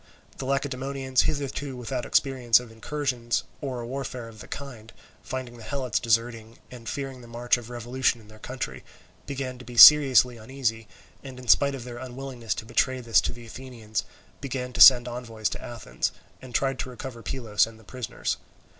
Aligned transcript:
The 0.39 0.45
Lacedaemonians, 0.47 1.21
hitherto 1.21 1.77
without 1.77 2.07
experience 2.07 2.59
of 2.59 2.71
incursions 2.71 3.43
or 3.61 3.81
a 3.81 3.85
warfare 3.85 4.27
of 4.27 4.39
the 4.39 4.47
kind, 4.47 4.91
finding 5.21 5.57
the 5.57 5.63
Helots 5.63 5.99
deserting, 5.99 6.57
and 6.71 6.89
fearing 6.89 7.21
the 7.21 7.27
march 7.27 7.55
of 7.55 7.69
revolution 7.69 8.19
in 8.19 8.27
their 8.27 8.39
country, 8.39 8.83
began 9.27 9.59
to 9.59 9.63
be 9.63 9.77
seriously 9.77 10.37
uneasy, 10.37 10.87
and 11.23 11.37
in 11.37 11.47
spite 11.47 11.75
of 11.75 11.83
their 11.83 11.99
unwillingness 11.99 12.55
to 12.55 12.65
betray 12.65 12.99
this 12.99 13.21
to 13.21 13.31
the 13.31 13.45
Athenians 13.45 14.03
began 14.39 14.73
to 14.73 14.81
send 14.81 15.07
envoys 15.07 15.49
to 15.49 15.61
Athens, 15.61 16.11
and 16.41 16.55
tried 16.55 16.79
to 16.79 16.89
recover 16.89 17.21
Pylos 17.21 17.67
and 17.67 17.79
the 17.79 17.83
prisoners. 17.83 18.37